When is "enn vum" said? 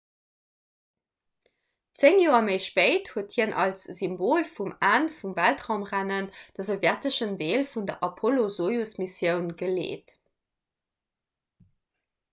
4.89-5.35